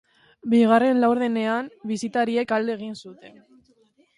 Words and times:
Bigarren 0.53 1.01
laurdenean, 1.03 1.69
bisitariek 1.91 2.57
alde 2.59 2.77
egin 2.79 2.99
zuten. 3.05 3.41